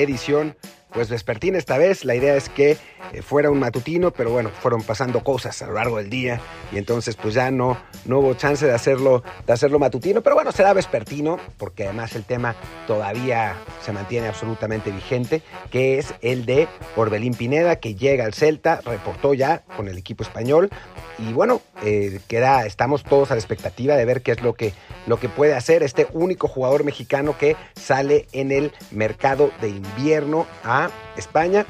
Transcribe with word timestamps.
edición 0.00 0.56
pues 0.92 1.08
vespertina 1.08 1.58
esta 1.58 1.78
vez. 1.78 2.04
La 2.04 2.14
idea 2.14 2.36
es 2.36 2.48
que 2.48 2.76
eh, 3.12 3.22
fuera 3.22 3.50
un 3.50 3.58
matutino, 3.58 4.10
pero 4.10 4.30
bueno, 4.30 4.50
fueron 4.50 4.82
pasando 4.82 5.22
cosas 5.22 5.60
a 5.62 5.66
lo 5.66 5.74
largo 5.74 5.98
del 5.98 6.10
día 6.10 6.40
y 6.72 6.78
entonces 6.78 7.16
pues 7.16 7.34
ya 7.34 7.50
no, 7.50 7.78
no 8.04 8.18
hubo 8.18 8.34
chance 8.34 8.66
de 8.66 8.72
hacerlo, 8.72 9.22
de 9.46 9.52
hacerlo 9.52 9.78
matutino, 9.78 10.20
pero 10.20 10.36
bueno, 10.36 10.52
será 10.52 10.72
vespertino 10.72 11.38
porque 11.58 11.84
además 11.84 12.14
el 12.14 12.24
tema 12.24 12.54
todavía 12.86 13.56
se 13.84 13.92
mantiene 13.92 14.28
absolutamente 14.28 14.90
vigente, 14.90 15.42
que 15.70 15.98
es 15.98 16.14
el 16.22 16.46
de 16.46 16.68
Orbelín 16.96 17.34
Pineda, 17.34 17.76
que 17.76 17.94
llega 17.94 18.24
al 18.24 18.34
Celta, 18.34 18.80
reportó 18.84 19.34
ya 19.34 19.62
con 19.76 19.88
el 19.88 19.98
equipo 19.98 20.22
español 20.22 20.70
y 21.18 21.32
bueno, 21.32 21.60
eh, 21.84 22.20
queda, 22.28 22.66
estamos 22.66 23.04
todos 23.04 23.30
a 23.30 23.34
la 23.34 23.40
expectativa 23.40 23.96
de 23.96 24.04
ver 24.04 24.22
qué 24.22 24.32
es 24.32 24.42
lo 24.42 24.54
que, 24.54 24.72
lo 25.10 25.18
que 25.18 25.28
puede 25.28 25.54
hacer 25.54 25.82
este 25.82 26.06
único 26.12 26.46
jugador 26.46 26.84
mexicano 26.84 27.36
que 27.36 27.56
sale 27.74 28.28
en 28.30 28.52
el 28.52 28.70
mercado 28.92 29.50
de 29.60 29.68
invierno 29.70 30.46
a 30.62 30.88
España. 31.16 31.66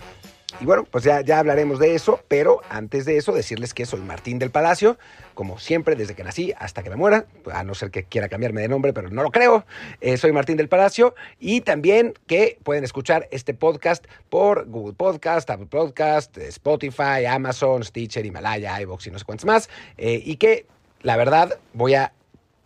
Y 0.60 0.66
bueno, 0.66 0.84
pues 0.84 1.04
ya, 1.04 1.22
ya 1.22 1.38
hablaremos 1.38 1.78
de 1.78 1.94
eso, 1.94 2.20
pero 2.28 2.60
antes 2.68 3.06
de 3.06 3.16
eso 3.16 3.32
decirles 3.32 3.72
que 3.72 3.86
soy 3.86 4.00
Martín 4.00 4.38
del 4.38 4.50
Palacio, 4.50 4.98
como 5.32 5.58
siempre, 5.58 5.96
desde 5.96 6.14
que 6.14 6.22
nací 6.22 6.52
hasta 6.58 6.82
que 6.82 6.90
me 6.90 6.96
muera, 6.96 7.24
a 7.50 7.64
no 7.64 7.74
ser 7.74 7.90
que 7.90 8.04
quiera 8.04 8.28
cambiarme 8.28 8.60
de 8.60 8.68
nombre, 8.68 8.92
pero 8.92 9.08
no 9.08 9.22
lo 9.22 9.30
creo, 9.30 9.64
eh, 10.02 10.18
soy 10.18 10.32
Martín 10.32 10.58
del 10.58 10.68
Palacio, 10.68 11.14
y 11.38 11.62
también 11.62 12.12
que 12.26 12.58
pueden 12.62 12.84
escuchar 12.84 13.26
este 13.30 13.54
podcast 13.54 14.04
por 14.28 14.66
Google 14.66 14.92
Podcast, 14.92 15.48
Apple 15.48 15.68
Podcast, 15.70 16.36
Spotify, 16.36 17.24
Amazon, 17.26 17.84
Stitcher, 17.84 18.26
Himalaya, 18.26 18.78
iVoox 18.82 19.06
y 19.06 19.10
no 19.12 19.18
sé 19.18 19.24
cuántos 19.24 19.46
más, 19.46 19.70
eh, 19.96 20.20
y 20.22 20.36
que 20.36 20.66
la 21.00 21.16
verdad 21.16 21.58
voy 21.72 21.94
a 21.94 22.12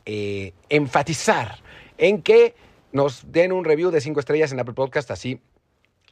eh, 0.06 0.52
enfatizar 0.68 1.58
en 1.98 2.22
que 2.22 2.54
nos 2.92 3.32
den 3.32 3.52
un 3.52 3.64
review 3.64 3.90
de 3.90 4.00
cinco 4.00 4.20
estrellas 4.20 4.52
en 4.52 4.60
Apple 4.60 4.74
Podcast, 4.74 5.10
así 5.10 5.40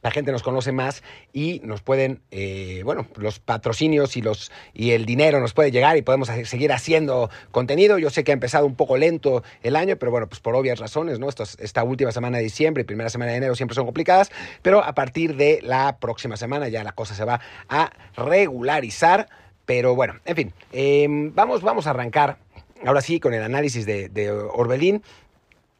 la 0.03 0.11
gente 0.11 0.31
nos 0.33 0.43
conoce 0.43 0.71
más 0.73 1.01
y 1.31 1.61
nos 1.63 1.81
pueden, 1.81 2.21
eh, 2.29 2.81
bueno, 2.83 3.07
los 3.15 3.39
patrocinios 3.39 4.17
y, 4.17 4.21
los, 4.21 4.51
y 4.73 4.91
el 4.91 5.05
dinero 5.05 5.39
nos 5.39 5.53
puede 5.53 5.71
llegar 5.71 5.95
y 5.97 6.01
podemos 6.01 6.29
seguir 6.43 6.73
haciendo 6.73 7.29
contenido. 7.51 7.97
Yo 7.97 8.09
sé 8.09 8.25
que 8.25 8.31
ha 8.31 8.33
empezado 8.33 8.65
un 8.65 8.75
poco 8.75 8.97
lento 8.97 9.43
el 9.63 9.77
año, 9.77 9.95
pero 9.95 10.11
bueno, 10.11 10.27
pues 10.27 10.41
por 10.41 10.55
obvias 10.55 10.77
razones, 10.77 11.19
¿no? 11.19 11.29
esta 11.29 11.83
última 11.83 12.11
semana 12.11 12.37
de 12.37 12.43
diciembre 12.43 12.81
y 12.81 12.83
primera 12.85 13.09
semana 13.09 13.31
de 13.31 13.37
enero 13.37 13.55
siempre 13.55 13.75
son 13.75 13.85
complicadas, 13.85 14.29
pero 14.61 14.83
a 14.83 14.93
partir 14.93 15.37
de 15.37 15.61
la 15.63 15.97
próxima 15.97 16.35
semana 16.35 16.67
ya 16.67 16.83
la 16.83 16.91
cosa 16.91 17.15
se 17.15 17.23
va 17.23 17.39
a 17.69 17.91
regularizar. 18.17 19.29
Pero 19.65 19.95
bueno, 19.95 20.15
en 20.25 20.35
fin, 20.35 20.53
em, 20.73 21.33
vamos, 21.33 21.61
vamos 21.61 21.87
a 21.87 21.91
arrancar 21.91 22.42
ahora 22.85 23.01
sí 23.01 23.19
con 23.19 23.33
el 23.33 23.43
análisis 23.43 23.85
de, 23.85 24.09
de 24.09 24.31
Orbelín 24.31 25.03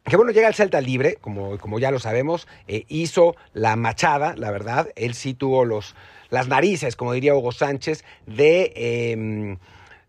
que 0.04 0.16
bueno, 0.16 0.32
llega 0.32 0.48
al 0.48 0.54
Celta 0.54 0.80
libre, 0.80 1.16
como, 1.20 1.56
como 1.58 1.78
ya 1.78 1.90
lo 1.90 1.98
sabemos, 1.98 2.46
eh, 2.68 2.84
hizo 2.88 3.36
la 3.54 3.74
machada, 3.74 4.34
la 4.36 4.50
verdad, 4.50 4.90
él 4.96 5.14
sí 5.14 5.32
tuvo 5.32 5.64
los, 5.64 5.94
las 6.28 6.46
narices, 6.46 6.94
como 6.94 7.14
diría 7.14 7.34
Hugo 7.34 7.52
Sánchez, 7.52 8.04
de, 8.26 8.72
em, 8.76 9.56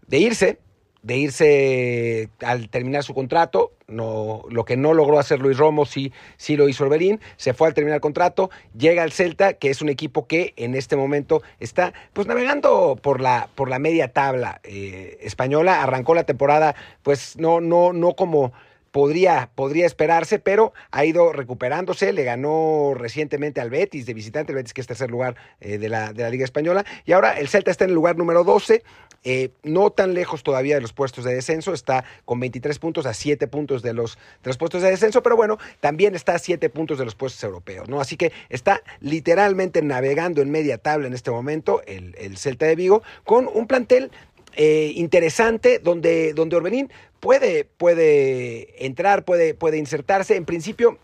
de 0.08 0.20
irse, 0.20 0.60
de 1.06 1.18
irse 1.18 2.30
al 2.44 2.68
terminar 2.70 3.04
su 3.04 3.14
contrato, 3.14 3.74
no, 3.88 4.42
lo 4.50 4.66
que 4.66 4.76
no 4.76 4.96
logró 4.96 5.20
hacer 5.20 5.40
Luis 5.40 5.56
Romo 5.56 5.86
sí, 5.86 6.12
sí 6.36 6.58
lo 6.58 6.68
hizo 6.68 6.84
Orbelín, 6.84 7.20
se 7.38 7.54
fue 7.54 7.68
al 7.68 7.76
terminar 7.76 7.98
el 7.98 8.02
contrato, 8.02 8.50
llega 8.76 9.04
al 9.04 9.12
Celta, 9.12 9.54
que 9.54 9.70
es 9.70 9.84
un 9.84 9.90
equipo 9.90 10.26
que 10.26 10.56
en 10.58 10.74
este 10.74 10.96
momento 10.96 11.44
está 11.60 11.94
pues 12.14 12.26
navegando 12.26 12.98
por 13.00 13.22
la, 13.22 13.50
por 13.54 13.70
la 13.70 13.78
media 13.78 14.14
tabla 14.14 14.62
eh, 14.64 15.20
española, 15.22 15.84
arrancó 15.84 16.16
la 16.16 16.24
temporada 16.24 16.76
pues 17.04 17.38
no, 17.38 17.62
no, 17.62 17.94
no 17.94 18.16
como 18.16 18.52
podría, 18.96 19.50
podría 19.56 19.86
esperarse, 19.86 20.40
pero 20.40 20.72
ha 20.90 21.04
ido 21.04 21.34
recuperándose, 21.34 22.14
le 22.14 22.24
ganó 22.24 22.94
recientemente 22.96 23.60
al 23.60 23.70
Betis 23.70 24.06
de 24.06 24.14
visitante, 24.14 24.54
el 24.54 24.56
Betis 24.56 24.74
que 24.74 24.80
es 24.80 24.88
tercer 24.88 25.12
lugar 25.12 25.36
eh, 25.60 25.78
de, 25.78 25.90
la, 25.90 26.14
de, 26.14 26.24
la, 26.24 26.30
Liga 26.30 26.46
Española, 26.46 26.86
y 27.04 27.12
ahora 27.12 27.38
el 27.38 27.50
Celta 27.50 27.72
está 27.72 27.84
en 27.84 27.90
el 27.90 27.96
lugar 27.96 28.16
número 28.16 28.46
12, 28.46 28.84
eh, 29.26 29.50
no 29.64 29.90
tan 29.90 30.14
lejos 30.14 30.44
todavía 30.44 30.76
de 30.76 30.82
los 30.82 30.94
puestos 30.94 31.26
de 31.26 31.36
descenso, 31.36 31.74
está 31.74 32.06
con 32.24 32.40
23 32.40 32.80
puntos 32.80 33.06
a 33.06 33.14
7 33.14 33.50
puntos 33.50 33.82
de 33.82 33.92
los, 33.92 34.16
de 34.16 34.52
los 34.52 34.58
puestos 34.58 34.82
de 34.82 34.92
descenso, 34.92 35.22
pero 35.22 35.36
bueno, 35.36 35.58
también 35.82 36.16
está 36.16 36.36
a 36.36 36.40
7 36.40 36.70
puntos 36.70 36.98
de 36.98 37.04
los 37.04 37.16
puestos 37.16 37.44
europeos, 37.44 37.90
¿no? 37.90 38.00
Así 38.00 38.16
que 38.16 38.32
está 38.48 38.82
literalmente 39.02 39.82
navegando 39.82 40.42
en 40.42 40.52
media 40.52 40.78
tabla 40.78 41.08
en 41.08 41.14
este 41.14 41.32
momento 41.32 41.82
el, 41.86 42.16
el 42.18 42.38
Celta 42.38 42.66
de 42.66 42.78
Vigo 42.78 43.04
con 43.26 43.50
un 43.54 43.68
plantel 43.68 44.10
eh, 44.56 44.92
interesante 44.96 45.80
donde, 45.80 46.34
donde 46.34 46.56
Orbelín 46.56 46.92
puede, 47.20 47.66
puede 47.66 48.86
entrar, 48.86 49.26
puede, 49.26 49.54
puede 49.54 49.78
insertarse. 49.78 50.36
En 50.36 50.46
principio 50.46 50.98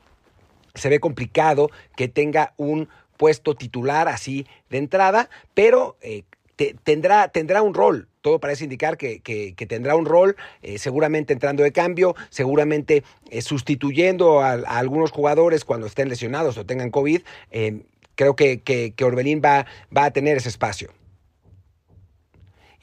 se 0.76 0.90
ve 0.90 1.00
complicado 1.00 1.70
que 1.96 2.08
tenga 2.08 2.54
un 2.58 2.90
puesto 3.18 3.56
titular 3.56 4.08
así 4.08 4.48
de 4.70 4.78
entrada, 4.78 5.30
pero 5.54 5.98
eh, 6.02 6.24
te, 6.56 6.76
tendrá, 6.84 7.28
tendrá 7.28 7.62
un 7.62 7.74
rol. 7.74 8.08
Todo 8.22 8.40
parece 8.40 8.66
indicar 8.66 8.98
que, 8.98 9.20
que, 9.20 9.66
tendrá 9.66 9.96
un 9.96 10.06
rol, 10.06 10.36
eh, 10.62 10.78
seguramente 10.78 11.34
entrando 11.34 11.64
de 11.64 11.72
cambio, 11.72 12.16
seguramente 12.30 13.04
eh, 13.32 13.42
sustituyendo 13.42 14.42
a, 14.42 14.52
a, 14.52 14.78
algunos 14.78 15.12
jugadores 15.12 15.66
cuando 15.66 15.88
estén 15.88 16.08
lesionados 16.08 16.58
o 16.58 16.66
tengan 16.66 16.92
COVID. 16.92 17.22
Eh, 17.50 17.82
creo 18.14 18.36
que, 18.36 18.62
que, 18.62 18.94
Orbelín 19.04 19.42
va, 19.44 19.66
va 19.96 20.06
a 20.06 20.12
tener 20.12 20.38
ese 20.38 20.50
espacio. 20.50 20.92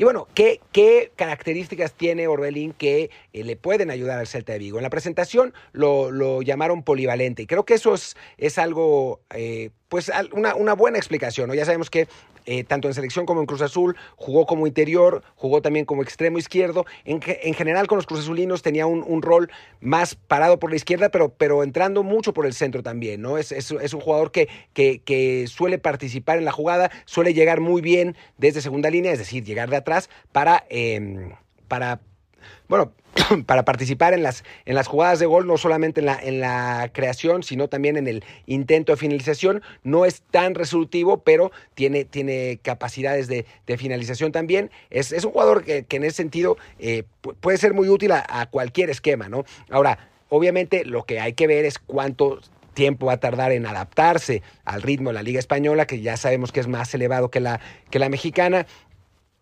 Y 0.01 0.05
bueno, 0.05 0.29
¿qué, 0.33 0.61
características 1.17 1.93
tiene 1.93 2.29
Orbelín 2.29 2.73
que 2.73 3.11
eh, 3.33 3.43
le 3.43 3.57
pueden 3.57 3.91
ayudar 3.91 4.21
al 4.21 4.29
Celta 4.29 4.53
de 4.53 4.61
Vigo? 4.61 4.79
En 4.79 4.85
la 4.85 4.91
presentación 4.91 5.53
lo, 5.73 6.41
llamaron 6.43 6.85
polivalente 6.85 7.43
y 7.43 7.47
creo 7.49 7.65
que 7.65 7.75
eso 7.75 7.95
es, 7.95 8.17
es 8.37 8.59
algo, 8.59 9.21
eh, 9.35 9.71
pues 9.89 10.11
una, 10.33 10.55
una, 10.55 10.75
buena 10.75 10.99
explicación. 10.99 11.49
¿no? 11.49 11.55
Ya 11.55 11.65
sabemos 11.65 11.91
que 11.91 12.09
eh, 12.47 12.65
tanto 12.65 12.89
en 12.89 12.95
selección 12.95 13.27
como 13.27 13.41
en 13.41 13.47
Cruz 13.47 13.63
Azul 13.63 13.97
jugó 14.17 14.47
como 14.47 14.67
interior, 14.67 15.23
jugó 15.35 15.63
también 15.63 15.85
como 15.85 16.03
extremo 16.03 16.39
izquierdo. 16.39 16.87
En, 17.05 17.21
en 17.27 17.55
general 17.55 17.87
con 17.87 17.97
los 17.97 18.07
Cruz 18.07 18.21
Azulinos 18.21 18.63
tenía 18.63 18.87
un, 18.87 19.05
un, 19.07 19.23
rol 19.23 19.51
más 19.81 20.15
parado 20.15 20.59
por 20.59 20.71
la 20.71 20.77
izquierda, 20.77 21.11
pero, 21.11 21.31
pero 21.31 21.63
entrando 21.63 22.03
mucho 22.03 22.33
por 22.33 22.47
el 22.47 22.55
centro 22.55 22.83
también. 22.83 23.23
¿no? 23.23 23.39
Es, 23.39 23.53
es, 23.53 23.71
un 23.71 24.01
jugador 24.01 24.31
que, 24.31 24.49
que, 24.73 25.45
suele 25.49 25.79
participar 25.79 26.39
en 26.39 26.45
la 26.45 26.53
jugada, 26.53 26.91
suele 27.05 27.35
llegar 27.35 27.61
muy 27.61 27.81
bien 27.83 28.17
desde 28.37 28.61
segunda 28.61 28.91
línea, 28.91 29.13
es 29.13 29.19
decir, 29.19 29.45
llegar 29.45 29.71
de 29.71 29.77
atrás 29.77 30.09
para, 30.33 30.65
eh, 30.71 31.33
para 31.67 32.01
bueno, 32.69 32.93
para 33.47 33.65
participar 33.65 34.15
en 34.15 34.23
las, 34.23 34.45
en 34.65 34.75
las 34.75 34.87
jugadas 34.87 35.19
de 35.19 35.27
gol, 35.27 35.47
no 35.47 35.57
solamente 35.57 36.01
en 36.01 36.07
la, 36.07 36.19
en 36.21 36.41
la 36.41 36.91
creación, 36.93 37.43
sino 37.43 37.69
también 37.69 37.97
en 37.97 38.07
el 38.07 38.25
intento 38.47 38.93
de 38.93 38.97
finalización. 38.97 39.63
No 39.83 40.05
es 40.05 40.23
tan 40.31 40.55
resolutivo, 40.55 41.19
pero 41.23 41.53
tiene, 41.75 42.05
tiene 42.05 42.59
capacidades 42.63 43.29
de, 43.29 43.47
de 43.67 43.77
finalización 43.77 44.33
también. 44.33 44.71
Es, 44.91 45.13
es, 45.13 45.25
un 45.25 45.33
jugador 45.33 45.65
que, 45.65 45.85
que 45.85 45.97
en 45.97 46.05
ese 46.05 46.17
sentido 46.17 46.57
eh, 46.79 47.05
puede 47.41 47.59
ser 47.59 47.75
muy 47.75 47.89
útil 47.89 48.13
a, 48.13 48.25
a 48.29 48.47
cualquier 48.47 48.91
esquema, 48.91 49.29
¿no? 49.29 49.45
Ahora, 49.71 50.11
obviamente 50.29 50.85
lo 50.85 51.05
que 51.05 51.21
hay 51.21 51.33
que 51.33 51.47
ver 51.47 51.65
es 51.65 51.79
cuánto 51.79 52.41
tiempo 52.79 53.07
va 53.07 53.15
a 53.15 53.17
tardar 53.21 53.51
en 53.51 53.67
adaptarse 53.67 54.41
al 54.65 54.83
ritmo 54.83 55.11
de 55.11 55.15
la 55.15 55.25
Liga 55.25 55.41
Española, 55.41 55.85
que 55.85 56.01
ya 56.01 56.17
sabemos 56.17 56.53
que 56.53 56.61
es 56.61 56.69
más 56.69 56.95
elevado 56.95 57.29
que 57.29 57.41
la, 57.41 57.59
que 57.91 57.99
la 57.99 58.09
mexicana 58.09 58.69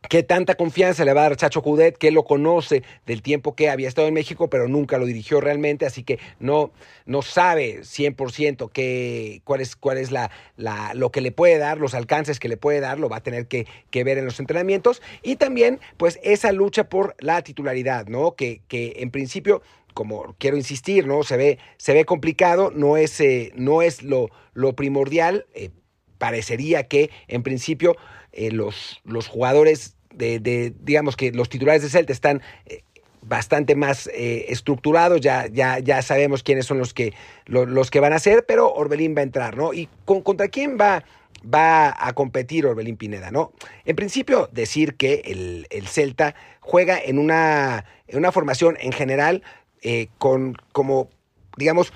qué 0.09 0.23
tanta 0.23 0.55
confianza 0.55 1.05
le 1.05 1.13
va 1.13 1.23
a 1.23 1.29
dar 1.29 1.37
Chacho 1.37 1.63
Cudet, 1.63 1.97
que 1.99 2.11
lo 2.11 2.25
conoce 2.25 2.83
del 3.07 3.23
tiempo 3.23 3.55
que 3.55 3.71
había 3.71 3.89
estado 3.89 4.09
en 4.09 4.15
México, 4.15 4.49
pero 4.49 4.69
nunca 4.69 4.99
lo 4.99 5.07
dirigió 5.07 5.41
realmente, 5.41 5.87
así 5.87 6.03
que 6.03 6.19
no, 6.39 6.71
no 7.05 7.23
sabe 7.23 7.81
100% 7.81 8.71
qué, 8.73 9.41
cuál 9.45 9.61
es, 9.61 9.77
cuál 9.77 9.99
es 9.99 10.11
la, 10.11 10.31
la, 10.57 10.95
lo 10.95 11.11
que 11.11 11.21
le 11.21 11.33
puede 11.33 11.59
dar, 11.59 11.79
los 11.79 11.95
alcances 11.95 12.39
que 12.39 12.49
le 12.49 12.57
puede 12.57 12.81
dar, 12.81 12.99
lo 12.99 13.09
va 13.09 13.19
a 13.19 13.23
tener 13.23 13.47
que, 13.47 13.67
que, 13.91 14.05
ver 14.05 14.19
en 14.19 14.25
los 14.25 14.41
entrenamientos. 14.41 15.03
Y 15.23 15.37
también, 15.37 15.81
pues, 15.97 16.19
esa 16.23 16.53
lucha 16.53 16.89
por 16.89 17.17
la 17.19 17.43
titularidad, 17.43 18.07
¿no? 18.07 18.35
Que, 18.35 18.63
que 18.69 18.95
en 18.99 19.11
principio 19.11 19.63
como 19.95 20.37
quiero 20.39 20.59
insistir, 20.59 21.07
¿no? 21.07 21.23
Se 21.23 21.39
ve, 21.39 21.59
se 21.79 21.95
ve 21.95 22.05
complicado, 22.05 22.71
no 22.71 22.99
es, 22.99 23.19
eh, 23.19 23.51
no 23.55 23.81
es 23.81 24.03
lo, 24.03 24.29
lo 24.53 24.77
primordial. 24.77 25.47
Eh, 25.55 25.71
parecería 26.19 26.87
que 26.87 27.11
en 27.29 27.43
principio 27.43 27.97
eh, 28.33 28.51
los, 28.51 29.01
los 29.05 29.27
jugadores 29.27 29.96
de, 30.15 30.39
de, 30.41 30.73
digamos 30.83 31.17
que 31.17 31.33
los 31.33 31.49
titulares 31.49 31.83
de 31.83 31.89
Celta 31.89 32.13
están 32.13 32.43
eh, 32.67 32.83
bastante 33.23 33.75
más 33.75 34.09
eh, 34.09 34.47
estructurados, 34.49 35.21
ya, 35.21 35.47
ya, 35.49 35.79
ya 35.79 36.03
sabemos 36.03 36.43
quiénes 36.43 36.67
son 36.67 36.79
los 36.79 36.95
que, 36.95 37.13
lo, 37.47 37.67
los 37.67 37.91
que 37.91 38.01
van 38.01 38.13
a 38.13 38.19
ser, 38.19 38.47
pero 38.47 38.73
Orbelín 38.73 39.17
va 39.17 39.21
a 39.21 39.25
entrar, 39.25 39.57
¿no? 39.57 39.73
¿Y 39.75 39.89
con, 40.05 40.23
contra 40.23 40.49
quién 40.49 40.79
va, 40.81 41.05
va 41.43 41.95
a 41.99 42.13
competir 42.13 42.67
Orbelín 42.67 42.97
Pineda, 42.97 43.31
no? 43.31 43.53
En 43.85 43.97
principio, 43.97 44.49
decir 44.53 44.95
que 44.95 45.23
el, 45.27 45.67
el 45.71 45.89
Celta 45.89 46.35
juega 46.61 46.99
en 46.99 47.19
una, 47.19 47.85
en 48.07 48.19
una 48.19 48.33
formación 48.33 48.77
en 48.81 48.93
general 48.93 49.43
eh, 49.83 50.09
con 50.19 50.57
como, 50.73 51.09
digamos, 51.57 51.93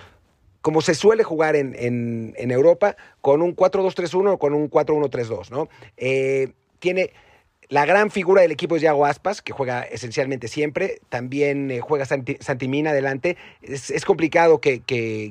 como 0.62 0.82
se 0.82 0.94
suele 0.94 1.22
jugar 1.22 1.56
en, 1.56 1.74
en, 1.78 2.34
en 2.36 2.50
Europa, 2.50 2.96
con 3.20 3.40
un 3.40 3.56
4-2-3-1 3.56 4.32
o 4.32 4.38
con 4.38 4.52
un 4.52 4.70
4-1-3-2, 4.70 5.50
¿no? 5.50 5.68
Eh, 5.96 6.52
tiene 6.78 7.12
la 7.70 7.86
gran 7.86 8.10
figura 8.10 8.42
del 8.42 8.50
equipo 8.50 8.74
es 8.74 8.82
Yago 8.82 9.06
Aspas, 9.06 9.42
que 9.42 9.52
juega 9.52 9.82
esencialmente 9.82 10.48
siempre. 10.48 11.00
También 11.08 11.70
eh, 11.70 11.80
juega 11.80 12.04
Santimina 12.04 12.90
adelante. 12.90 13.36
Es, 13.62 14.04
complicado 14.04 14.60
que, 14.60 14.82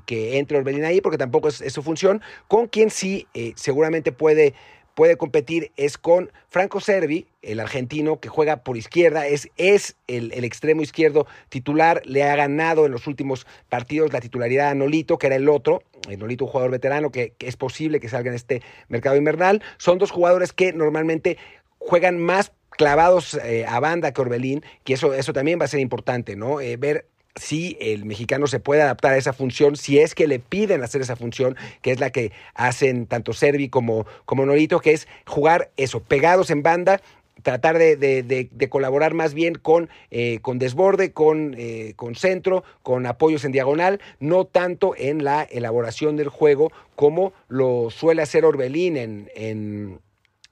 entre 0.07 0.57
Orbelín 0.57 0.85
ahí 0.85 1.01
porque 1.01 1.17
tampoco 1.17 1.49
es, 1.49 1.57
su 1.57 1.83
función. 1.83 2.21
Con 2.47 2.67
quien 2.67 2.91
sí 2.91 3.27
eh, 3.33 3.51
seguramente 3.57 4.13
puede 4.13 4.53
puede 4.99 5.15
competir 5.15 5.71
es 5.77 5.97
con 5.97 6.29
Franco 6.49 6.81
Servi, 6.81 7.25
el 7.41 7.61
argentino 7.61 8.19
que 8.19 8.27
juega 8.27 8.65
por 8.65 8.75
izquierda, 8.75 9.27
es, 9.27 9.49
es 9.55 9.95
el, 10.07 10.43
extremo 10.43 10.81
izquierdo 10.81 11.25
titular, 11.47 12.01
le 12.03 12.25
ha 12.25 12.35
ganado 12.35 12.85
en 12.85 12.91
los 12.91 13.07
últimos 13.07 13.47
partidos 13.69 14.11
la 14.11 14.19
titularidad 14.19 14.71
a 14.71 14.75
Nolito, 14.75 15.17
que 15.17 15.27
era 15.27 15.37
el 15.37 15.47
otro, 15.47 15.83
el 16.09 16.19
Nolito 16.19 16.43
un 16.43 16.51
jugador 16.51 16.71
veterano 16.71 17.11
que, 17.11 17.33
es 17.39 17.55
posible 17.55 18.01
que 18.01 18.09
salga 18.09 18.29
en 18.29 18.35
este 18.35 18.61
mercado 18.89 19.15
invernal. 19.15 19.63
Son 19.77 19.99
dos 19.99 20.11
jugadores 20.11 20.51
que 20.51 20.73
normalmente 20.73 21.37
juegan 21.79 22.19
más 22.19 22.51
clavados 22.71 23.33
eh, 23.33 23.65
a 23.67 23.79
banda 23.79 24.13
que 24.13 24.21
Orbelín, 24.21 24.63
que 24.83 24.93
eso, 24.93 25.13
eso 25.13 25.33
también 25.33 25.59
va 25.59 25.65
a 25.65 25.69
ser 25.69 25.79
importante, 25.79 26.35
¿no? 26.35 26.61
Eh, 26.61 26.77
ver 26.77 27.07
si 27.35 27.77
el 27.79 28.05
mexicano 28.05 28.47
se 28.47 28.59
puede 28.59 28.81
adaptar 28.81 29.13
a 29.13 29.17
esa 29.17 29.33
función, 29.33 29.75
si 29.75 29.99
es 29.99 30.13
que 30.13 30.27
le 30.27 30.39
piden 30.39 30.83
hacer 30.83 31.01
esa 31.01 31.15
función, 31.15 31.55
que 31.81 31.91
es 31.91 31.99
la 31.99 32.09
que 32.09 32.31
hacen 32.53 33.05
tanto 33.05 33.33
Servi 33.33 33.69
como, 33.69 34.05
como 34.25 34.45
Norito, 34.45 34.79
que 34.79 34.93
es 34.93 35.07
jugar 35.25 35.71
eso, 35.77 36.01
pegados 36.01 36.49
en 36.49 36.63
banda, 36.63 37.01
tratar 37.41 37.77
de, 37.77 38.67
colaborar 38.69 39.13
más 39.13 39.33
bien 39.33 39.55
con, 39.55 39.89
eh, 40.11 40.39
con 40.41 40.59
desborde, 40.59 41.11
con, 41.13 41.55
eh, 41.57 41.93
con 41.95 42.15
centro, 42.15 42.63
con 42.83 43.05
apoyos 43.05 43.45
en 43.45 43.51
diagonal, 43.51 43.99
no 44.19 44.45
tanto 44.45 44.93
en 44.97 45.23
la 45.23 45.43
elaboración 45.43 46.17
del 46.17 46.29
juego 46.29 46.71
como 46.95 47.33
lo 47.47 47.89
suele 47.89 48.21
hacer 48.21 48.45
Orbelín 48.45 48.97
en, 48.97 49.31
en 49.35 49.99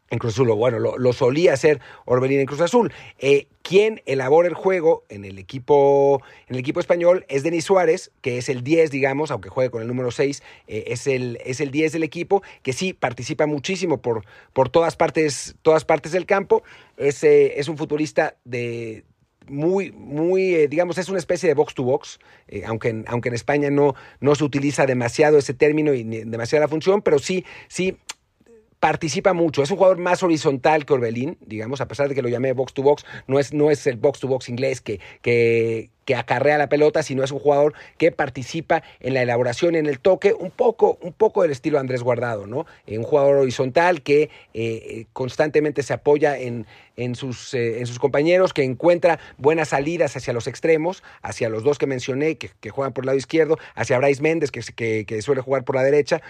en 0.09 0.19
Cruz 0.19 0.33
Azul, 0.33 0.47
bueno, 0.53 0.79
lo, 0.79 1.13
solía 1.13 1.53
hacer 1.53 1.81
Orbelín 2.05 2.39
en 2.39 2.45
Cruz 2.45 2.61
Azul. 2.61 2.93
Eh, 3.19 3.47
quien 3.61 4.01
elabora 4.05 4.47
el 4.47 4.53
juego 4.53 5.03
en 5.09 5.25
el 5.25 5.37
equipo, 5.37 6.21
en 6.47 6.55
el 6.55 6.59
equipo 6.59 6.79
español 6.79 7.25
es 7.27 7.43
Denis 7.43 7.65
Suárez, 7.65 8.11
que 8.21 8.37
es 8.37 8.47
el 8.47 8.63
10, 8.63 8.89
digamos, 8.91 9.31
aunque 9.31 9.49
juegue 9.49 9.69
con 9.69 9.81
el 9.81 9.87
número 9.87 10.11
6, 10.11 10.41
eh, 10.67 10.85
es, 10.87 11.07
el, 11.07 11.39
es 11.43 11.59
el 11.59 11.71
10 11.71 11.91
del 11.91 12.03
equipo, 12.03 12.41
que 12.63 12.71
sí 12.71 12.93
participa 12.93 13.45
muchísimo 13.47 14.01
por, 14.01 14.23
por 14.53 14.69
todas, 14.69 14.95
partes, 14.95 15.55
todas 15.61 15.83
partes 15.83 16.13
del 16.13 16.25
campo. 16.25 16.63
Es, 16.95 17.23
eh, 17.23 17.59
es 17.59 17.67
un 17.67 17.77
futbolista 17.77 18.37
de, 18.45 19.03
muy, 19.49 19.91
muy, 19.91 20.67
digamos, 20.67 20.97
es 20.97 21.09
una 21.09 21.19
especie 21.19 21.49
de 21.49 21.55
box 21.55 21.73
to 21.73 21.83
box, 21.83 22.19
aunque, 22.65 22.89
en, 22.89 23.05
aunque 23.09 23.27
en 23.27 23.35
España 23.35 23.69
no, 23.69 23.93
no 24.21 24.35
se 24.35 24.45
utiliza 24.45 24.85
demasiado 24.85 25.37
ese 25.37 25.53
término 25.53 25.93
y 25.93 26.03
demasiada 26.03 26.65
la 26.65 26.69
función, 26.69 27.01
pero 27.01 27.19
sí, 27.19 27.43
sí 27.67 27.97
participa 28.79 29.33
mucho. 29.33 29.63
Es 29.63 29.71
un 29.71 29.77
jugador 29.77 29.97
más 29.97 30.21
horizontal 30.23 30.85
que 30.85 30.93
Orbelín, 30.93 31.37
digamos, 31.45 31.81
a 31.81 31.87
pesar 31.87 32.09
de 32.09 32.15
que 32.15 32.21
lo 32.21 32.29
llamé 32.29 32.53
box 32.53 32.73
to 32.73 32.83
box, 32.83 33.05
no 33.27 33.39
es, 33.39 33.53
no 33.53 33.71
es 33.71 33.87
el 33.87 33.97
box 33.97 34.19
to 34.19 34.27
box 34.27 34.49
inglés 34.49 34.81
que, 34.81 34.99
que, 35.21 35.89
que 36.05 36.15
acarrea 36.15 36.59
la 36.59 36.69
pelota, 36.69 37.01
sino 37.01 37.23
es 37.23 37.31
un 37.31 37.39
jugador 37.39 37.73
que 37.97 38.11
participa 38.11 38.83
en 38.99 39.15
la 39.15 39.23
elaboración, 39.23 39.75
en 39.75 39.87
el 39.87 39.99
toque, 39.99 40.33
un 40.33 40.51
poco, 40.51 40.99
un 41.01 41.11
poco 41.11 41.41
del 41.41 41.51
estilo 41.51 41.79
Andrés 41.79 42.03
Guardado, 42.03 42.45
¿no? 42.45 42.67
Eh, 42.85 42.99
un 42.99 43.03
jugador 43.03 43.37
horizontal 43.37 44.03
que 44.03 44.29
eh, 44.53 45.05
constantemente 45.11 45.81
se 45.81 45.93
apoya 45.93 46.37
en, 46.37 46.67
en, 46.97 47.15
sus, 47.15 47.55
eh, 47.55 47.79
en 47.79 47.87
sus 47.87 47.97
compañeros, 47.97 48.53
que 48.53 48.63
encuentra 48.63 49.19
buenas 49.37 49.69
salidas 49.69 50.15
hacia 50.15 50.33
los 50.33 50.45
extremos, 50.45 51.03
hacia 51.23 51.49
los 51.49 51.63
dos 51.63 51.79
que 51.79 51.87
mencioné, 51.87 52.37
que, 52.37 52.51
que 52.59 52.69
juegan 52.69 52.93
por 52.93 53.03
el 53.03 53.07
lado 53.07 53.17
izquierdo, 53.17 53.57
hacia 53.73 53.97
Bryce 53.97 54.21
Méndez, 54.21 54.51
que, 54.51 54.61
que, 54.75 55.05
que 55.05 55.21
suele 55.23 55.41
jugar 55.41 55.63
por 55.63 55.75
la 55.75 55.83
derecha, 55.83 56.21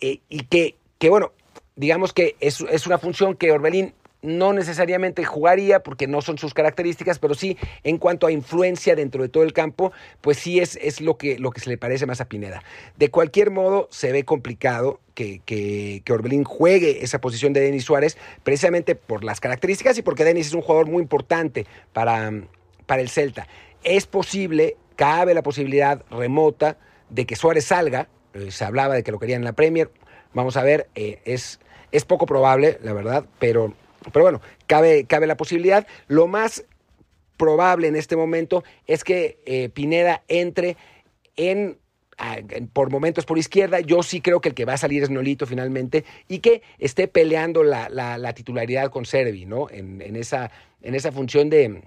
y 0.00 0.42
que 0.50 0.74
que 1.02 1.10
bueno, 1.10 1.32
digamos 1.74 2.12
que 2.12 2.36
es, 2.38 2.60
es 2.60 2.86
una 2.86 2.96
función 2.96 3.34
que 3.34 3.50
Orbelín 3.50 3.92
no 4.22 4.52
necesariamente 4.52 5.24
jugaría 5.24 5.82
porque 5.82 6.06
no 6.06 6.22
son 6.22 6.38
sus 6.38 6.54
características, 6.54 7.18
pero 7.18 7.34
sí 7.34 7.58
en 7.82 7.98
cuanto 7.98 8.28
a 8.28 8.30
influencia 8.30 8.94
dentro 8.94 9.20
de 9.20 9.28
todo 9.28 9.42
el 9.42 9.52
campo, 9.52 9.90
pues 10.20 10.38
sí 10.38 10.60
es, 10.60 10.78
es 10.80 11.00
lo, 11.00 11.18
que, 11.18 11.40
lo 11.40 11.50
que 11.50 11.58
se 11.58 11.70
le 11.70 11.76
parece 11.76 12.06
más 12.06 12.20
a 12.20 12.26
Pineda. 12.26 12.62
De 12.98 13.10
cualquier 13.10 13.50
modo, 13.50 13.88
se 13.90 14.12
ve 14.12 14.22
complicado 14.22 15.00
que, 15.16 15.40
que, 15.44 16.04
Orbelín 16.08 16.44
juegue 16.44 17.02
esa 17.02 17.20
posición 17.20 17.52
de 17.52 17.62
Denis 17.62 17.82
Suárez, 17.82 18.16
precisamente 18.44 18.94
por 18.94 19.24
las 19.24 19.40
características 19.40 19.98
y 19.98 20.02
porque 20.02 20.22
Denis 20.22 20.46
es 20.46 20.54
un 20.54 20.62
jugador 20.62 20.86
muy 20.86 21.02
importante 21.02 21.66
para, 21.92 22.30
para 22.86 23.02
el 23.02 23.08
Celta. 23.08 23.48
Es 23.82 24.06
posible, 24.06 24.76
cabe 24.94 25.34
la 25.34 25.42
posibilidad 25.42 26.04
remota 26.12 26.78
de 27.10 27.26
que 27.26 27.34
Suárez 27.34 27.64
salga, 27.64 28.06
eh, 28.34 28.52
se 28.52 28.64
hablaba 28.64 28.94
de 28.94 29.02
que 29.02 29.10
lo 29.10 29.18
querían 29.18 29.40
en 29.40 29.46
la 29.46 29.52
Premier, 29.52 29.90
Vamos 30.34 30.56
a 30.56 30.62
ver, 30.62 30.88
eh, 30.94 31.20
es, 31.24 31.60
es 31.90 32.04
poco 32.04 32.26
probable, 32.26 32.78
la 32.82 32.92
verdad, 32.92 33.26
pero, 33.38 33.74
pero 34.12 34.24
bueno, 34.24 34.40
cabe, 34.66 35.04
cabe 35.04 35.26
la 35.26 35.36
posibilidad. 35.36 35.86
Lo 36.08 36.26
más 36.26 36.64
probable 37.36 37.88
en 37.88 37.96
este 37.96 38.16
momento 38.16 38.64
es 38.86 39.04
que 39.04 39.38
eh, 39.46 39.68
Pineda 39.68 40.22
entre 40.28 40.76
en 41.36 41.78
por 42.72 42.90
momentos 42.90 43.24
por 43.24 43.36
izquierda, 43.36 43.80
yo 43.80 44.02
sí 44.02 44.20
creo 44.20 44.40
que 44.40 44.50
el 44.50 44.54
que 44.54 44.64
va 44.64 44.74
a 44.74 44.78
salir 44.78 45.02
es 45.02 45.10
Nolito 45.10 45.46
finalmente 45.46 46.04
y 46.28 46.38
que 46.38 46.62
esté 46.78 47.08
peleando 47.08 47.64
la, 47.64 47.88
la, 47.88 48.32
titularidad 48.32 48.90
con 48.90 49.06
Servi, 49.06 49.44
¿no? 49.44 49.68
En, 49.70 50.00
en, 50.00 50.14
esa, 50.14 50.52
en 50.82 50.94
esa 50.94 51.10
función 51.10 51.50
de, 51.50 51.82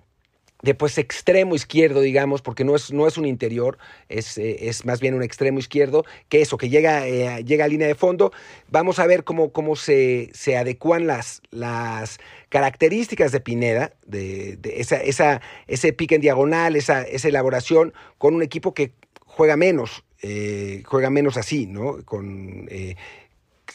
de 0.62 0.74
pues 0.74 0.98
extremo 0.98 1.56
izquierdo, 1.56 2.02
digamos, 2.02 2.42
porque 2.42 2.64
no 2.64 2.76
es, 2.76 2.92
no 2.92 3.08
es 3.08 3.18
un 3.18 3.26
interior, 3.26 3.78
es, 4.10 4.38
eh, 4.38 4.68
es 4.68 4.86
más 4.86 5.00
bien 5.00 5.14
un 5.14 5.22
extremo 5.22 5.60
izquierdo, 5.60 6.06
que 6.30 6.42
eso, 6.42 6.58
que 6.58 6.70
llega, 6.70 7.08
eh, 7.08 7.44
llega 7.44 7.66
a 7.66 7.68
línea 7.68 7.88
de 7.88 7.96
fondo. 7.96 8.32
Vamos 8.70 9.00
a 9.00 9.06
ver 9.06 9.24
cómo, 9.24 9.52
cómo 9.52 9.76
se, 9.76 10.30
se 10.34 10.58
adecuan 10.58 11.08
las, 11.08 11.42
las 11.52 12.20
características 12.50 13.32
de 13.32 13.42
Pineda, 13.42 13.94
de, 14.06 14.58
esa, 14.76 14.98
esa, 14.98 15.42
ese 15.68 15.94
pique 15.94 16.16
en 16.16 16.22
diagonal, 16.22 16.76
esa, 16.76 17.04
esa 17.04 17.28
elaboración, 17.28 17.94
con 18.18 18.34
un 18.34 18.42
equipo 18.42 18.74
que 18.74 18.94
juega 19.20 19.58
menos, 19.58 20.04
eh, 20.22 20.84
juega 20.86 21.10
menos 21.10 21.38
así, 21.38 21.68
¿no? 21.68 22.04
Con, 22.06 22.68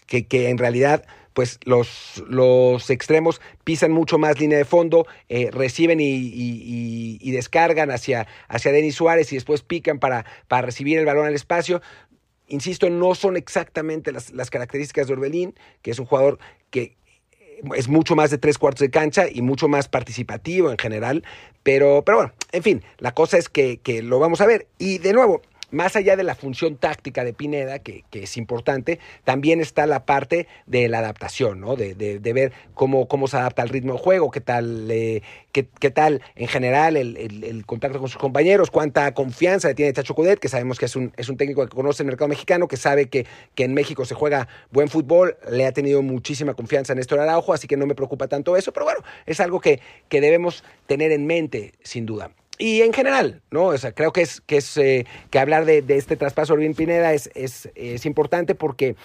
que, 0.06 0.26
que 0.26 0.48
en 0.48 0.58
realidad 0.58 1.04
pues 1.40 1.58
los, 1.64 2.22
los 2.28 2.90
extremos 2.90 3.40
pisan 3.64 3.92
mucho 3.92 4.18
más 4.18 4.38
línea 4.38 4.58
de 4.58 4.66
fondo, 4.66 5.06
eh, 5.30 5.48
reciben 5.50 5.98
y, 5.98 7.32
descargan 7.32 7.90
hacia, 7.90 8.26
hacia 8.46 8.72
Denis 8.72 8.96
Suárez 8.96 9.32
y 9.32 9.36
después 9.36 9.62
pican 9.62 9.98
para, 9.98 10.26
para 10.48 10.66
recibir 10.66 10.98
el 10.98 11.06
balón 11.06 11.24
al 11.24 11.34
espacio. 11.34 11.80
Insisto, 12.46 12.90
no 12.90 13.14
son 13.14 13.38
exactamente 13.38 14.12
las, 14.12 14.34
las 14.34 14.50
características 14.50 15.06
de 15.06 15.14
Orbelín, 15.14 15.54
que 15.80 15.92
es 15.92 15.98
un 15.98 16.04
jugador 16.04 16.38
que 16.68 16.98
eh, 17.40 17.62
es 17.74 17.88
mucho 17.88 18.14
más 18.14 18.30
de 18.30 18.36
tres 18.36 18.58
cuartos 18.58 18.80
de 18.80 18.90
cancha 18.90 19.24
y 19.26 19.40
mucho 19.40 19.66
más 19.66 19.88
participativo 19.88 20.70
en 20.70 20.76
general. 20.76 21.24
Pero, 21.62 22.02
pero 22.04 22.18
bueno, 22.18 22.32
en 22.52 22.62
fin, 22.62 22.84
la 22.98 23.14
cosa 23.14 23.38
es 23.38 23.48
que, 23.48 23.78
que 23.78 24.02
lo 24.02 24.18
vamos 24.18 24.42
a 24.42 24.46
ver. 24.46 24.66
Y 24.76 24.98
de 24.98 25.14
nuevo, 25.14 25.40
más 25.70 25.96
allá 25.96 26.16
de 26.16 26.24
la 26.24 26.34
función 26.34 26.76
táctica 26.76 27.24
de 27.24 27.32
Pineda, 27.32 27.78
que, 27.78 28.04
es 28.12 28.36
importante, 28.36 28.98
también 29.24 29.60
está 29.60 29.86
la 29.86 30.04
parte 30.04 30.46
de 30.66 30.88
la 30.88 30.98
adaptación, 30.98 31.60
¿no? 31.60 31.76
De, 31.76 31.94
ver 32.32 32.52
cómo, 32.74 33.08
cómo 33.08 33.26
se 33.26 33.36
adapta 33.36 33.62
al 33.62 33.68
ritmo 33.68 33.92
del 33.92 34.02
juego, 34.02 34.30
qué 34.30 34.40
tal, 34.40 34.90
eh, 34.90 35.22
qué, 35.52 35.64
tal 35.90 36.22
en 36.36 36.48
general 36.48 36.96
el, 36.96 37.64
contacto 37.66 37.98
con 37.98 38.08
sus 38.08 38.18
compañeros, 38.18 38.70
cuánta 38.70 39.12
confianza 39.14 39.68
le 39.68 39.74
tiene 39.74 39.92
Chacho 39.92 40.14
Cudet, 40.14 40.38
que 40.38 40.48
sabemos 40.48 40.78
que 40.78 40.86
es 40.86 40.96
un, 40.96 41.12
es 41.16 41.28
un 41.28 41.36
técnico 41.36 41.66
que 41.66 41.74
conoce 41.74 42.02
el 42.02 42.06
mercado 42.06 42.28
mexicano, 42.28 42.68
que 42.68 42.76
sabe 42.76 43.08
que, 43.08 43.26
que 43.54 43.64
en 43.64 43.74
México 43.74 44.04
se 44.04 44.14
juega 44.14 44.48
buen 44.70 44.88
fútbol, 44.88 45.36
le 45.50 45.66
ha 45.66 45.72
tenido 45.72 46.02
muchísima 46.02 46.54
confianza 46.54 46.92
en 46.92 46.98
Néstor 46.98 47.20
Araujo, 47.20 47.52
así 47.52 47.66
que 47.66 47.76
no 47.76 47.86
me 47.86 47.94
preocupa 47.94 48.28
tanto 48.28 48.56
eso, 48.56 48.72
pero 48.72 48.86
bueno, 48.86 49.00
es 49.26 49.40
algo 49.40 49.60
que, 49.60 49.80
que 50.08 50.20
debemos 50.20 50.64
tener 50.86 51.12
en 51.12 51.26
mente, 51.26 51.72
sin 51.82 52.06
duda 52.06 52.30
y 52.60 52.82
en 52.82 52.92
general, 52.92 53.40
¿no? 53.50 53.66
O 53.66 53.78
sea, 53.78 53.92
creo 53.92 54.12
que 54.12 54.20
es 54.20 54.40
que 54.42 54.58
es 54.58 54.76
eh, 54.76 55.06
que 55.30 55.38
hablar 55.38 55.64
de, 55.64 55.82
este 55.88 56.16
traspaso 56.16 56.52
Orbín 56.52 56.74
Pineda 56.74 57.14
es, 57.14 57.30
es, 57.34 57.70
es 57.74 58.04
importante 58.04 58.54
porque 58.54 58.96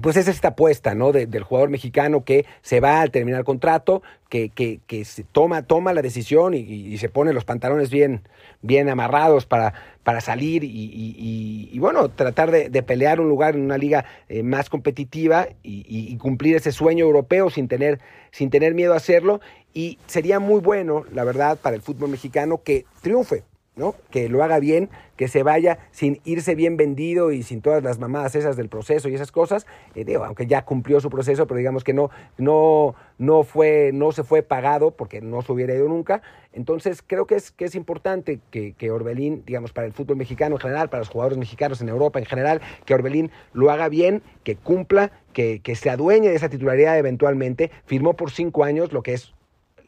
pues 0.00 0.16
es 0.16 0.26
esta 0.26 0.48
apuesta, 0.48 0.94
¿no? 0.94 1.12
del 1.12 1.42
jugador 1.42 1.68
mexicano 1.68 2.24
que 2.24 2.46
se 2.62 2.80
va 2.80 3.02
al 3.02 3.10
terminar 3.10 3.44
contrato, 3.44 4.02
que, 4.28 4.48
que, 4.48 4.80
que 4.86 5.04
se 5.04 5.22
toma, 5.22 5.62
toma 5.62 5.92
la 5.92 6.00
decisión 6.00 6.54
y, 6.54 6.96
se 6.96 7.08
pone 7.08 7.32
los 7.32 7.44
pantalones 7.44 7.90
bien, 7.90 8.22
bien 8.62 8.88
amarrados 8.88 9.44
para, 9.44 9.74
para 10.02 10.20
salir 10.20 10.64
y, 10.64 11.78
bueno, 11.78 12.08
tratar 12.08 12.50
de, 12.50 12.82
pelear 12.82 13.20
un 13.20 13.28
lugar 13.28 13.54
en 13.54 13.62
una 13.62 13.76
liga 13.76 14.04
eh, 14.28 14.42
más 14.42 14.70
competitiva 14.70 15.48
y, 15.62 16.16
cumplir 16.16 16.56
ese 16.56 16.72
sueño 16.72 17.04
europeo 17.04 17.50
sin 17.50 17.68
tener, 17.68 18.00
sin 18.30 18.50
tener 18.50 18.74
miedo 18.74 18.94
a 18.94 18.96
hacerlo. 18.96 19.40
Y 19.74 19.98
sería 20.06 20.38
muy 20.38 20.60
bueno, 20.60 21.04
la 21.12 21.24
verdad, 21.24 21.58
para 21.58 21.76
el 21.76 21.82
fútbol 21.82 22.10
mexicano 22.10 22.62
que 22.62 22.84
triunfe, 23.02 23.42
¿no? 23.74 23.94
Que 24.10 24.28
lo 24.28 24.42
haga 24.42 24.58
bien, 24.58 24.90
que 25.16 25.28
se 25.28 25.42
vaya 25.42 25.78
sin 25.92 26.20
irse 26.24 26.54
bien 26.54 26.76
vendido 26.76 27.32
y 27.32 27.42
sin 27.42 27.62
todas 27.62 27.82
las 27.82 27.98
mamadas 27.98 28.34
esas 28.34 28.56
del 28.56 28.68
proceso 28.68 29.08
y 29.08 29.14
esas 29.14 29.32
cosas, 29.32 29.66
eh, 29.94 30.04
digo, 30.04 30.24
aunque 30.24 30.46
ya 30.46 30.64
cumplió 30.64 31.00
su 31.00 31.08
proceso, 31.08 31.46
pero 31.46 31.58
digamos 31.58 31.82
que 31.82 31.94
no, 31.94 32.10
no, 32.36 32.94
no, 33.18 33.44
fue, 33.44 33.90
no 33.94 34.12
se 34.12 34.24
fue 34.24 34.42
pagado 34.42 34.90
porque 34.90 35.22
no 35.22 35.40
se 35.42 35.52
hubiera 35.52 35.74
ido 35.74 35.88
nunca. 35.88 36.22
Entonces 36.52 37.02
creo 37.06 37.26
que 37.26 37.36
es, 37.36 37.50
que 37.50 37.64
es 37.64 37.74
importante 37.74 38.40
que, 38.50 38.74
que 38.74 38.90
Orbelín, 38.90 39.42
digamos, 39.46 39.72
para 39.72 39.86
el 39.86 39.94
fútbol 39.94 40.16
mexicano 40.16 40.56
en 40.56 40.60
general, 40.60 40.90
para 40.90 41.00
los 41.00 41.08
jugadores 41.08 41.38
mexicanos 41.38 41.80
en 41.80 41.88
Europa 41.88 42.18
en 42.18 42.26
general, 42.26 42.60
que 42.84 42.92
Orbelín 42.92 43.30
lo 43.54 43.70
haga 43.70 43.88
bien, 43.88 44.22
que 44.44 44.56
cumpla, 44.56 45.12
que, 45.32 45.60
que 45.60 45.76
se 45.76 45.88
adueñe 45.88 46.28
de 46.28 46.34
esa 46.34 46.50
titularidad 46.50 46.98
eventualmente. 46.98 47.70
Firmó 47.86 48.14
por 48.14 48.30
cinco 48.30 48.64
años, 48.64 48.92
lo 48.92 49.02
que 49.02 49.14
es 49.14 49.32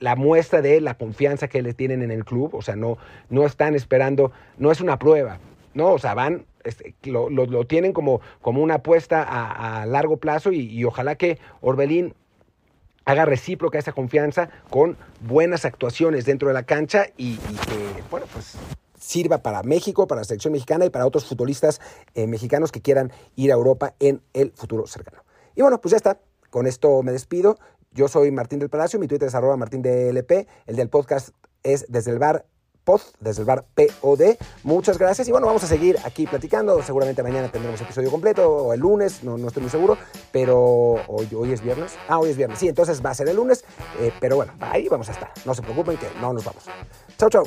la 0.00 0.16
muestra 0.16 0.62
de 0.62 0.80
la 0.80 0.94
confianza 0.94 1.48
que 1.48 1.62
le 1.62 1.74
tienen 1.74 2.02
en 2.02 2.10
el 2.10 2.24
club, 2.24 2.54
o 2.54 2.62
sea, 2.62 2.76
no, 2.76 2.98
no 3.30 3.46
están 3.46 3.74
esperando, 3.74 4.32
no 4.58 4.70
es 4.70 4.80
una 4.80 4.98
prueba, 4.98 5.38
¿no? 5.74 5.92
O 5.92 5.98
sea, 5.98 6.14
van, 6.14 6.46
este, 6.64 6.94
lo, 7.04 7.28
lo, 7.28 7.66
tienen 7.66 7.92
como, 7.92 8.20
como 8.40 8.62
una 8.62 8.76
apuesta 8.76 9.22
a, 9.22 9.86
largo 9.86 10.16
plazo 10.16 10.52
y, 10.52 10.84
ojalá 10.84 11.16
que 11.16 11.38
Orbelín 11.60 12.14
haga 13.04 13.26
recíproca 13.26 13.78
esa 13.78 13.92
confianza 13.92 14.48
con 14.70 14.96
buenas 15.20 15.64
actuaciones 15.64 16.24
dentro 16.24 16.48
de 16.48 16.54
la 16.54 16.62
cancha 16.62 17.06
y, 17.16 17.36
que, 17.36 18.02
bueno, 18.10 18.26
pues 18.32 18.56
sirva 18.98 19.42
para 19.42 19.62
México, 19.62 20.06
para 20.06 20.22
la 20.22 20.24
selección 20.24 20.52
mexicana 20.52 20.86
y 20.86 20.90
para 20.90 21.06
otros 21.06 21.26
futbolistas 21.26 21.80
eh, 22.14 22.26
mexicanos 22.26 22.72
que 22.72 22.80
quieran 22.80 23.12
ir 23.36 23.50
a 23.50 23.54
Europa 23.54 23.94
en 24.00 24.22
el 24.32 24.52
futuro 24.52 24.86
cercano. 24.86 25.22
Y 25.54 25.62
bueno, 25.62 25.80
pues 25.80 25.90
ya 25.90 25.96
está. 25.96 26.18
Con 26.48 26.66
esto 26.66 27.02
me 27.02 27.12
despido. 27.12 27.58
Yo 27.94 28.08
soy 28.08 28.32
Martín 28.32 28.58
del 28.58 28.68
Palacio, 28.68 28.98
mi 28.98 29.06
Twitter 29.06 29.28
es 29.28 29.36
arroba 29.36 29.56
martín 29.56 29.80
el 29.86 30.76
del 30.76 30.88
podcast 30.88 31.28
es 31.62 31.86
desde 31.88 32.10
el 32.10 32.18
bar 32.18 32.44
pod, 32.82 33.00
desde 33.20 33.42
el 33.42 33.46
bar 33.46 33.64
POD. 33.74 34.36
Muchas 34.64 34.98
gracias 34.98 35.28
y 35.28 35.30
bueno, 35.30 35.46
vamos 35.46 35.62
a 35.62 35.68
seguir 35.68 35.96
aquí 36.04 36.26
platicando. 36.26 36.82
Seguramente 36.82 37.22
mañana 37.22 37.52
tendremos 37.52 37.80
episodio 37.80 38.10
completo 38.10 38.48
o 38.48 38.74
el 38.74 38.80
lunes, 38.80 39.22
no, 39.22 39.38
no 39.38 39.46
estoy 39.46 39.62
muy 39.62 39.70
seguro, 39.70 39.96
pero 40.32 40.96
hoy, 41.06 41.28
hoy 41.36 41.52
es 41.52 41.62
viernes. 41.62 41.94
Ah, 42.08 42.18
hoy 42.18 42.30
es 42.30 42.36
viernes, 42.36 42.58
sí, 42.58 42.66
entonces 42.66 43.00
va 43.00 43.10
a 43.10 43.14
ser 43.14 43.28
el 43.28 43.36
lunes, 43.36 43.64
eh, 44.00 44.12
pero 44.18 44.34
bueno, 44.34 44.52
ahí 44.58 44.88
vamos 44.88 45.08
a 45.08 45.12
estar. 45.12 45.30
No 45.44 45.54
se 45.54 45.62
preocupen 45.62 45.96
que 45.96 46.08
no 46.20 46.32
nos 46.32 46.44
vamos. 46.44 46.64
Chau, 47.16 47.30
chau. 47.30 47.44